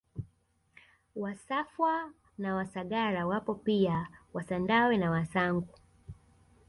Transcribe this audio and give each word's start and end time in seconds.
Wasafwa 1.15 2.13
na 2.37 2.55
Wasagara 2.55 3.27
wapo 3.27 3.55
pia 3.55 4.07
Wasandawe 4.33 4.97
na 4.97 5.11
Wasangu 5.11 5.79